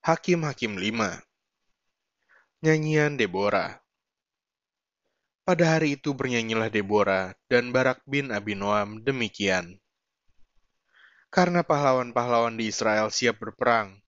Hakim-Hakim 0.00 0.80
5 0.80 0.96
Nyanyian 2.64 3.20
Deborah 3.20 3.84
Pada 5.44 5.76
hari 5.76 6.00
itu 6.00 6.16
bernyanyilah 6.16 6.72
Deborah 6.72 7.36
dan 7.52 7.68
Barak 7.68 8.00
bin 8.08 8.32
Abinoam 8.32 9.04
demikian. 9.04 9.76
Karena 11.28 11.60
pahlawan-pahlawan 11.60 12.56
di 12.56 12.72
Israel 12.72 13.12
siap 13.12 13.44
berperang, 13.44 14.00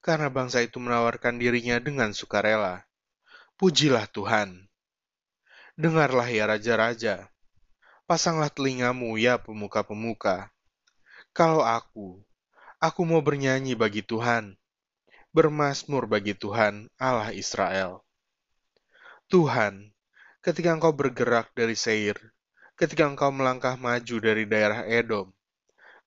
karena 0.00 0.32
bangsa 0.32 0.64
itu 0.64 0.80
menawarkan 0.80 1.36
dirinya 1.36 1.76
dengan 1.76 2.16
sukarela. 2.16 2.88
Pujilah 3.60 4.08
Tuhan. 4.08 4.64
Dengarlah 5.76 6.24
ya 6.32 6.48
raja-raja, 6.48 7.28
pasanglah 8.08 8.48
telingamu 8.48 9.20
ya 9.20 9.36
pemuka-pemuka. 9.36 10.48
Kalau 11.36 11.60
aku, 11.60 12.16
aku 12.80 13.00
mau 13.04 13.20
bernyanyi 13.20 13.76
bagi 13.76 14.00
Tuhan, 14.00 14.56
bermasmur 15.32 16.08
bagi 16.08 16.32
Tuhan 16.32 16.88
Allah 16.96 17.30
Israel. 17.36 18.00
Tuhan, 19.28 19.92
ketika 20.40 20.72
engkau 20.72 20.96
bergerak 20.96 21.52
dari 21.52 21.76
Seir, 21.76 22.16
ketika 22.80 23.04
engkau 23.04 23.28
melangkah 23.28 23.76
maju 23.76 24.16
dari 24.24 24.48
daerah 24.48 24.88
Edom, 24.88 25.28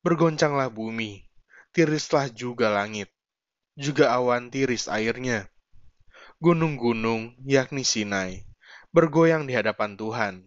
bergoncanglah 0.01 0.73
bumi, 0.73 1.29
tirislah 1.69 2.33
juga 2.33 2.73
langit, 2.73 3.13
juga 3.77 4.09
awan 4.09 4.49
tiris 4.49 4.89
airnya. 4.89 5.45
Gunung-gunung, 6.41 7.37
yakni 7.45 7.85
Sinai, 7.85 8.49
bergoyang 8.89 9.45
di 9.45 9.53
hadapan 9.53 9.93
Tuhan, 9.93 10.41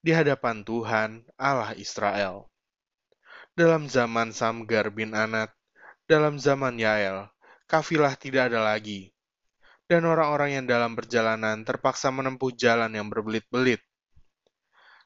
di 0.00 0.16
hadapan 0.16 0.64
Tuhan 0.64 1.28
Allah 1.36 1.76
Israel. 1.76 2.48
Dalam 3.52 3.90
zaman 3.92 4.32
Samgar 4.32 4.88
bin 4.88 5.12
Anat, 5.12 5.52
dalam 6.08 6.40
zaman 6.40 6.80
Yael, 6.80 7.28
kafilah 7.68 8.16
tidak 8.16 8.48
ada 8.48 8.64
lagi, 8.64 9.12
dan 9.84 10.08
orang-orang 10.08 10.58
yang 10.58 10.64
dalam 10.64 10.96
perjalanan 10.96 11.62
terpaksa 11.68 12.08
menempuh 12.08 12.50
jalan 12.56 12.88
yang 12.96 13.12
berbelit-belit. 13.12 13.84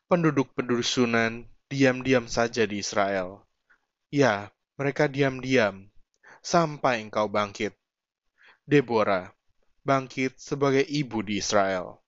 Penduduk-penduduk 0.06 0.86
Sunan 0.86 1.50
diam-diam 1.66 2.30
saja 2.30 2.62
di 2.62 2.78
Israel. 2.78 3.42
Ya, 4.14 4.54
mereka 4.78 5.10
diam-diam 5.10 5.91
sampai 6.38 7.02
engkau 7.02 7.27
bangkit. 7.27 7.74
Deborah 8.62 9.34
bangkit 9.82 10.38
sebagai 10.38 10.86
ibu 10.86 11.19
di 11.26 11.42
Israel. 11.42 11.98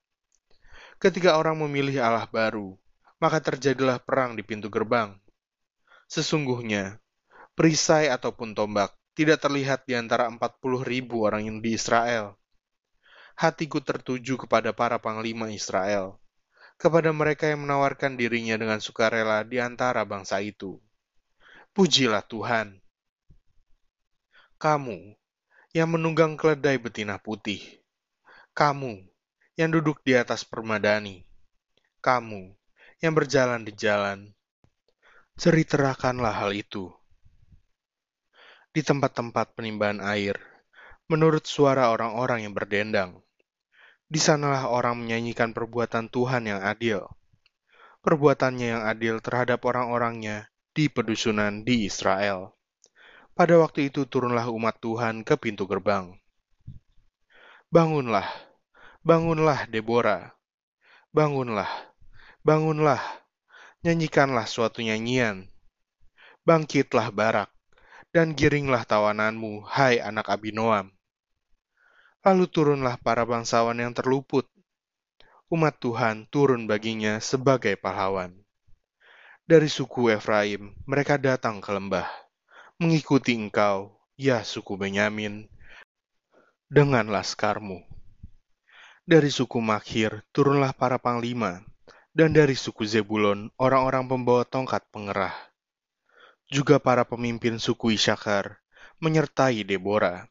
Ketika 1.03 1.35
orang 1.35 1.59
memilih 1.59 1.99
Allah 1.99 2.31
baru, 2.31 2.79
maka 3.19 3.43
terjadilah 3.43 3.99
perang 3.99 4.39
di 4.39 4.47
pintu 4.47 4.71
gerbang. 4.71 5.19
Sesungguhnya, 6.07 7.03
perisai 7.59 8.07
ataupun 8.07 8.55
tombak 8.55 8.95
tidak 9.15 9.47
terlihat 9.47 9.87
di 9.87 9.95
antara 9.95 10.27
40 10.27 10.83
ribu 10.83 11.23
orang 11.23 11.47
yang 11.47 11.59
di 11.63 11.79
Israel. 11.79 12.35
Hatiku 13.35 13.83
tertuju 13.83 14.39
kepada 14.39 14.75
para 14.75 14.99
panglima 14.99 15.51
Israel, 15.51 16.19
kepada 16.79 17.11
mereka 17.11 17.51
yang 17.51 17.67
menawarkan 17.67 18.15
dirinya 18.19 18.55
dengan 18.59 18.79
sukarela 18.79 19.43
di 19.47 19.59
antara 19.59 20.03
bangsa 20.07 20.39
itu. 20.43 20.79
Pujilah 21.75 22.23
Tuhan. 22.23 22.79
Kamu 24.59 25.19
yang 25.75 25.91
menunggang 25.91 26.39
keledai 26.39 26.79
betina 26.79 27.19
putih, 27.19 27.59
kamu 28.55 29.03
yang 29.59 29.71
duduk 29.75 29.99
di 30.07 30.15
atas 30.15 30.47
permadani, 30.47 31.27
kamu 31.99 32.55
yang 33.03 33.11
berjalan 33.19 33.67
di 33.67 33.75
jalan, 33.75 34.31
ceritakanlah 35.35 36.31
hal 36.31 36.55
itu 36.55 36.95
di 38.75 38.83
tempat-tempat 38.83 39.55
penimbangan 39.55 40.03
air, 40.03 40.35
menurut 41.07 41.47
suara 41.47 41.95
orang-orang 41.95 42.43
yang 42.43 42.59
berdendang. 42.59 43.23
Di 44.11 44.19
sanalah 44.19 44.67
orang 44.67 44.99
menyanyikan 44.99 45.55
perbuatan 45.55 46.11
Tuhan 46.11 46.51
yang 46.51 46.59
adil, 46.59 47.07
perbuatannya 48.03 48.67
yang 48.75 48.83
adil 48.83 49.23
terhadap 49.23 49.63
orang-orangnya 49.63 50.51
di 50.75 50.91
pedusunan 50.91 51.63
di 51.63 51.87
Israel. 51.87 52.51
Pada 53.39 53.63
waktu 53.63 53.95
itu 53.95 54.11
turunlah 54.11 54.51
umat 54.51 54.83
Tuhan 54.83 55.23
ke 55.23 55.39
pintu 55.39 55.71
gerbang. 55.71 56.11
Bangunlah, 57.71 58.27
bangunlah 59.07 59.71
Deborah, 59.71 60.35
bangunlah, 61.15 61.71
bangunlah, 62.43 63.03
nyanyikanlah 63.87 64.51
suatu 64.51 64.83
nyanyian. 64.83 65.47
Bangkitlah 66.43 67.15
Barak, 67.15 67.54
dan 68.15 68.39
giringlah 68.39 68.87
tawananmu, 68.87 69.67
hai 69.67 69.99
anak 69.99 70.31
Abinoam. 70.31 70.95
Lalu 72.23 72.47
turunlah 72.47 72.95
para 73.03 73.27
bangsawan 73.27 73.75
yang 73.75 73.91
terluput. 73.91 74.47
Umat 75.51 75.83
Tuhan 75.83 76.31
turun 76.31 76.71
baginya 76.71 77.19
sebagai 77.19 77.75
pahlawan. 77.75 78.31
Dari 79.45 79.67
suku 79.67 80.15
Efraim, 80.15 80.73
mereka 80.87 81.19
datang 81.19 81.59
ke 81.59 81.75
lembah, 81.75 82.07
mengikuti 82.79 83.35
engkau, 83.35 83.99
ya 84.15 84.47
suku 84.47 84.79
Benyamin, 84.79 85.51
dengan 86.71 87.11
laskarmu. 87.11 87.83
Dari 89.05 89.29
suku 89.29 89.59
Makhir 89.59 90.23
turunlah 90.31 90.73
para 90.73 90.97
panglima, 91.03 91.61
dan 92.15 92.31
dari 92.33 92.55
suku 92.55 92.89
Zebulon 92.89 93.53
orang-orang 93.61 94.09
pembawa 94.09 94.49
tongkat 94.49 94.87
pengerah 94.89 95.54
juga 96.53 96.77
para 96.77 97.09
pemimpin 97.09 97.57
suku 97.57 97.97
Isyakar 97.97 98.61
menyertai 99.01 99.65
Deborah. 99.65 100.29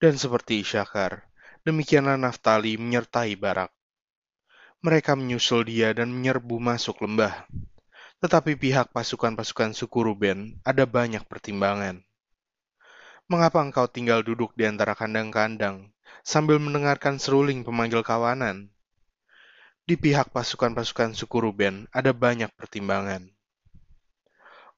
Dan 0.00 0.16
seperti 0.16 0.64
Isyakar, 0.64 1.28
demikianlah 1.66 2.16
Naftali 2.16 2.80
menyertai 2.80 3.36
Barak. 3.36 3.68
Mereka 4.80 5.12
menyusul 5.12 5.68
dia 5.68 5.92
dan 5.92 6.08
menyerbu 6.08 6.56
masuk 6.56 7.04
lembah. 7.04 7.44
Tetapi 8.24 8.56
pihak 8.56 8.96
pasukan-pasukan 8.96 9.76
suku 9.76 10.00
Ruben 10.00 10.56
ada 10.64 10.88
banyak 10.88 11.24
pertimbangan. 11.28 12.00
Mengapa 13.28 13.60
engkau 13.60 13.86
tinggal 13.86 14.24
duduk 14.24 14.56
di 14.56 14.64
antara 14.64 14.96
kandang-kandang 14.96 15.92
sambil 16.24 16.56
mendengarkan 16.56 17.20
seruling 17.20 17.60
pemanggil 17.60 18.00
kawanan? 18.00 18.72
Di 19.84 20.00
pihak 20.00 20.32
pasukan-pasukan 20.32 21.12
suku 21.12 21.36
Ruben 21.44 21.84
ada 21.92 22.16
banyak 22.16 22.48
pertimbangan 22.56 23.28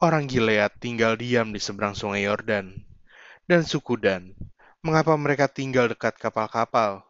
Orang 0.02 0.26
Gilead 0.26 0.74
tinggal 0.82 1.14
diam 1.14 1.54
di 1.54 1.62
seberang 1.62 1.94
sungai 1.94 2.26
Yordan. 2.26 2.74
Dan 3.46 3.62
suku 3.62 3.94
Dan, 3.94 4.34
mengapa 4.82 5.14
mereka 5.14 5.46
tinggal 5.46 5.86
dekat 5.86 6.18
kapal-kapal? 6.18 7.06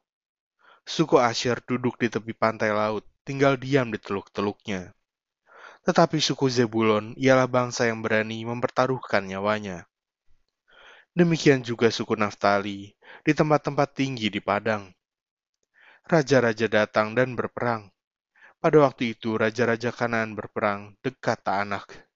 Suku 0.85 1.17
Asyir 1.17 1.65
duduk 1.65 1.97
di 1.97 2.13
tepi 2.13 2.37
pantai 2.37 2.69
laut, 2.69 3.01
tinggal 3.25 3.57
diam 3.57 3.89
di 3.89 3.97
teluk-teluknya. 3.97 4.93
Tetapi 5.89 6.21
suku 6.21 6.53
Zebulon 6.53 7.17
ialah 7.17 7.49
bangsa 7.49 7.89
yang 7.89 8.05
berani 8.05 8.45
mempertaruhkan 8.45 9.25
nyawanya. 9.25 9.89
Demikian 11.17 11.65
juga 11.65 11.89
suku 11.89 12.13
Naftali 12.13 12.93
di 13.25 13.33
tempat-tempat 13.33 13.89
tinggi 13.97 14.29
di 14.29 14.45
padang. 14.45 14.93
Raja-raja 16.05 16.69
datang 16.69 17.17
dan 17.17 17.41
berperang. 17.41 17.89
Pada 18.61 18.85
waktu 18.85 19.17
itu 19.17 19.41
raja-raja 19.41 19.97
Kanaan 19.97 20.37
berperang 20.37 20.93
dekat 21.01 21.41
Taanak 21.41 22.12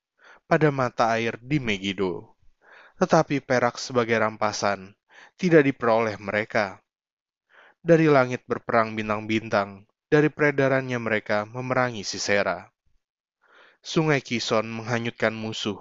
pada 0.46 0.70
mata 0.70 1.10
air 1.10 1.34
di 1.42 1.58
Megiddo. 1.58 2.38
Tetapi 2.96 3.42
perak 3.42 3.76
sebagai 3.82 4.16
rampasan 4.16 4.94
tidak 5.36 5.66
diperoleh 5.66 6.16
mereka. 6.22 6.80
Dari 7.82 8.06
langit 8.06 8.46
berperang 8.46 8.94
bintang-bintang, 8.94 9.84
dari 10.06 10.30
peredarannya 10.30 10.98
mereka 11.02 11.44
memerangi 11.44 12.02
Sisera. 12.06 12.66
Sungai 13.82 14.18
Kison 14.22 14.66
menghanyutkan 14.66 15.30
musuh. 15.30 15.78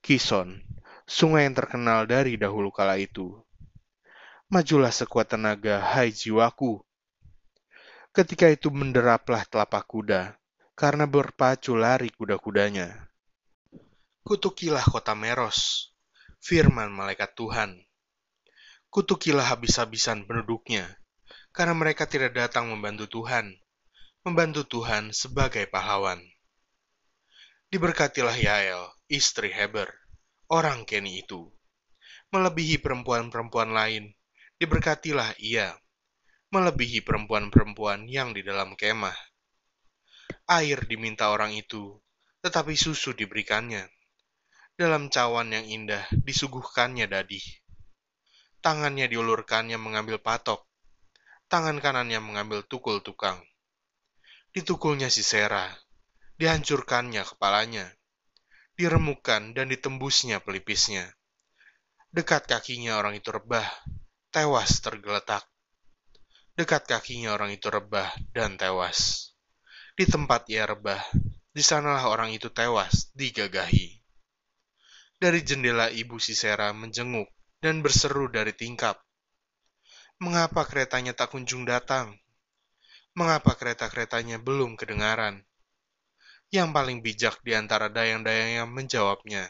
Kison, 0.00 0.64
sungai 1.04 1.44
yang 1.44 1.56
terkenal 1.56 2.08
dari 2.08 2.40
dahulu 2.40 2.72
kala 2.72 2.96
itu. 2.96 3.36
Majulah 4.48 4.92
sekuat 4.92 5.32
tenaga, 5.32 5.80
hai 5.80 6.12
jiwaku. 6.12 6.80
Ketika 8.12 8.48
itu 8.52 8.68
menderaplah 8.68 9.48
telapak 9.48 9.88
kuda, 9.88 10.36
karena 10.76 11.08
berpacu 11.08 11.72
lari 11.76 12.12
kuda-kudanya. 12.12 13.11
Kutukilah 14.22 14.86
kota 14.86 15.18
Meros, 15.18 15.90
firman 16.38 16.94
malaikat 16.94 17.34
Tuhan. 17.34 17.74
Kutukilah 18.86 19.50
habis-habisan 19.50 20.30
penduduknya, 20.30 20.86
karena 21.50 21.74
mereka 21.74 22.06
tidak 22.06 22.30
datang 22.38 22.70
membantu 22.70 23.10
Tuhan, 23.10 23.50
membantu 24.22 24.62
Tuhan 24.78 25.10
sebagai 25.10 25.66
pahlawan. 25.66 26.22
Diberkatilah 27.74 28.38
Yael, 28.38 28.94
istri 29.10 29.50
Heber, 29.50 29.90
orang 30.46 30.86
Keni 30.86 31.26
itu, 31.26 31.50
melebihi 32.30 32.78
perempuan-perempuan 32.78 33.74
lain, 33.74 34.14
diberkatilah 34.62 35.34
ia, 35.42 35.74
melebihi 36.54 37.02
perempuan-perempuan 37.02 38.06
yang 38.06 38.30
di 38.30 38.46
dalam 38.46 38.78
kemah. 38.78 39.18
Air 40.46 40.86
diminta 40.86 41.34
orang 41.34 41.58
itu, 41.58 41.98
tetapi 42.38 42.78
susu 42.78 43.18
diberikannya 43.18 43.90
dalam 44.74 45.12
cawan 45.12 45.52
yang 45.52 45.68
indah 45.68 46.08
disuguhkannya 46.10 47.04
dadi. 47.06 47.38
Tangannya 48.62 49.10
diulurkannya 49.10 49.76
mengambil 49.76 50.22
patok, 50.22 50.64
tangan 51.52 51.78
kanannya 51.82 52.22
mengambil 52.22 52.64
tukul 52.64 53.04
tukang. 53.04 53.42
Ditukulnya 54.52 55.08
Sisera, 55.12 55.68
dihancurkannya 56.40 57.24
kepalanya, 57.24 57.88
diremukkan 58.76 59.56
dan 59.56 59.68
ditembusnya 59.68 60.40
pelipisnya. 60.40 61.08
Dekat 62.12 62.44
kakinya 62.44 63.00
orang 63.00 63.16
itu 63.16 63.32
rebah, 63.32 63.64
tewas 64.28 64.80
tergeletak. 64.84 65.48
Dekat 66.52 66.84
kakinya 66.84 67.32
orang 67.32 67.56
itu 67.56 67.72
rebah 67.72 68.12
dan 68.36 68.60
tewas. 68.60 69.32
Di 69.96 70.04
tempat 70.04 70.44
ia 70.52 70.68
rebah, 70.68 71.00
di 71.52 71.64
sanalah 71.64 72.08
orang 72.08 72.32
itu 72.32 72.52
tewas, 72.52 73.12
digagahi. 73.16 74.01
Dari 75.22 75.38
jendela 75.46 75.86
ibu 75.86 76.18
Sisera 76.18 76.74
menjenguk 76.74 77.30
dan 77.62 77.78
berseru 77.78 78.26
dari 78.26 78.50
tingkap. 78.50 78.98
Mengapa 80.18 80.66
keretanya 80.66 81.14
tak 81.14 81.30
kunjung 81.30 81.62
datang? 81.62 82.18
Mengapa 83.14 83.54
kereta-keretanya 83.54 84.42
belum 84.42 84.74
kedengaran? 84.74 85.46
Yang 86.50 86.68
paling 86.74 86.98
bijak 87.06 87.38
di 87.46 87.54
antara 87.54 87.86
dayang-dayangnya 87.86 88.66
menjawabnya, 88.66 89.46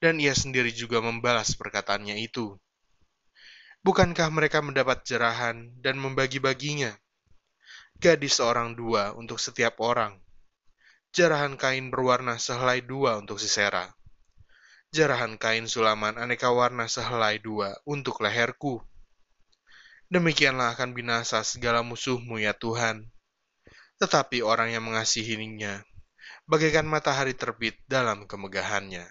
dan 0.00 0.16
ia 0.16 0.32
sendiri 0.32 0.72
juga 0.72 1.04
membalas 1.04 1.52
perkataannya 1.60 2.16
itu. 2.16 2.56
Bukankah 3.84 4.32
mereka 4.32 4.64
mendapat 4.64 5.04
jerahan 5.04 5.76
dan 5.84 6.00
membagi-baginya? 6.00 6.96
Gadis 8.00 8.40
seorang 8.40 8.72
dua 8.72 9.12
untuk 9.12 9.36
setiap 9.44 9.76
orang. 9.76 10.16
Jerahan 11.12 11.60
kain 11.60 11.92
berwarna 11.92 12.40
sehelai 12.40 12.80
dua 12.80 13.20
untuk 13.20 13.36
Sisera 13.36 13.92
jarahan 14.96 15.36
kain 15.36 15.68
sulaman 15.68 16.16
aneka 16.16 16.48
warna 16.48 16.88
sehelai 16.88 17.36
dua 17.36 17.76
untuk 17.84 18.24
leherku. 18.24 18.80
Demikianlah 20.08 20.72
akan 20.72 20.96
binasa 20.96 21.44
segala 21.44 21.84
musuhmu 21.84 22.40
ya 22.40 22.56
Tuhan. 22.56 23.12
Tetapi 24.00 24.40
orang 24.40 24.72
yang 24.72 24.88
mengasihinya, 24.88 25.84
bagaikan 26.48 26.88
matahari 26.88 27.36
terbit 27.36 27.76
dalam 27.84 28.24
kemegahannya. 28.24 29.04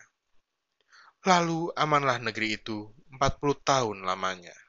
Lalu 1.21 1.69
amanlah 1.77 2.17
negeri 2.17 2.57
itu 2.57 2.89
empat 3.13 3.37
puluh 3.37 3.57
tahun 3.61 4.01
lamanya. 4.01 4.64